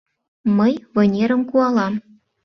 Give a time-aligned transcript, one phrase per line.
[0.57, 1.93] Мый вынерым куалам».